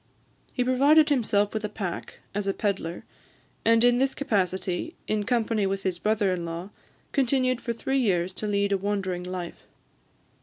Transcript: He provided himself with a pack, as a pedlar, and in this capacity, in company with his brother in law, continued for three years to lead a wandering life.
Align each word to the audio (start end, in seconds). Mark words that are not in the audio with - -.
He 0.51 0.63
provided 0.63 1.09
himself 1.09 1.53
with 1.53 1.63
a 1.63 1.69
pack, 1.69 2.21
as 2.33 2.47
a 2.47 2.55
pedlar, 2.55 3.03
and 3.63 3.83
in 3.83 3.99
this 3.99 4.15
capacity, 4.15 4.95
in 5.07 5.25
company 5.25 5.67
with 5.67 5.83
his 5.83 5.99
brother 5.99 6.33
in 6.33 6.43
law, 6.43 6.71
continued 7.11 7.61
for 7.61 7.71
three 7.73 7.99
years 7.99 8.33
to 8.33 8.47
lead 8.47 8.71
a 8.71 8.79
wandering 8.79 9.21
life. 9.21 9.67